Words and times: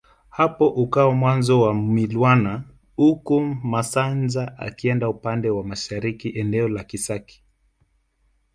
Hapo 0.29 0.67
ukawa 0.69 1.13
mwanzo 1.15 1.61
wa 1.61 1.73
Mwilwana 1.73 2.63
huku 2.95 3.41
Masanja 3.41 4.57
akienda 4.57 5.09
upande 5.09 5.49
wa 5.49 5.63
mashariki 5.63 6.29
eneo 6.29 6.67
la 6.67 6.83
Kisaki 6.83 7.43